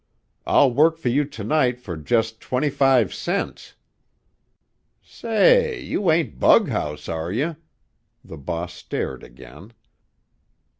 "I'll 0.47 0.71
work 0.73 0.97
for 0.97 1.09
you 1.09 1.25
to 1.25 1.43
night 1.43 1.79
for 1.79 1.95
just 1.95 2.39
twenty 2.41 2.71
five 2.71 3.13
cents." 3.13 3.75
"Say, 5.03 5.79
you 5.79 6.09
ain't 6.09 6.39
bughouse, 6.39 7.07
are 7.07 7.31
you?" 7.31 7.57
The 8.25 8.37
boss 8.37 8.73
stared 8.73 9.21
again. 9.23 9.73